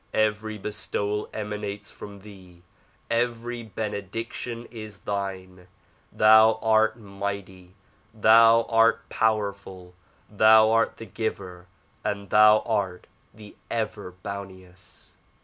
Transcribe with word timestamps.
Every 0.15 0.57
bestowal 0.57 1.29
emanates 1.31 1.91
from 1.91 2.21
thee; 2.21 2.63
every 3.11 3.61
benediction 3.61 4.65
is 4.71 4.97
thine. 5.01 5.67
Thou 6.11 6.57
art 6.63 6.97
mighty! 6.99 7.75
Thou 8.11 8.63
art 8.63 9.07
powerful! 9.09 9.93
Thou 10.27 10.71
art 10.71 10.97
the 10.97 11.05
giver 11.05 11.67
and 12.03 12.31
thou 12.31 12.61
art 12.61 13.05
the 13.31 13.55
ever 13.69 14.13
bounteous! 14.23 15.13